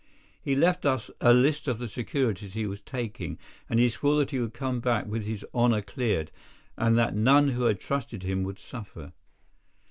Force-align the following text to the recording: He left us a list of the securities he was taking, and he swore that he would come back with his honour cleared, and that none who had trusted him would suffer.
He 0.41 0.55
left 0.55 0.83
us 0.83 1.11
a 1.21 1.31
list 1.31 1.67
of 1.67 1.77
the 1.77 1.87
securities 1.87 2.53
he 2.53 2.65
was 2.65 2.81
taking, 2.81 3.37
and 3.69 3.79
he 3.79 3.87
swore 3.91 4.17
that 4.17 4.31
he 4.31 4.39
would 4.39 4.55
come 4.55 4.79
back 4.79 5.05
with 5.05 5.25
his 5.25 5.45
honour 5.53 5.83
cleared, 5.83 6.31
and 6.75 6.97
that 6.97 7.13
none 7.13 7.49
who 7.49 7.65
had 7.65 7.79
trusted 7.79 8.23
him 8.23 8.41
would 8.41 8.57
suffer. 8.57 9.13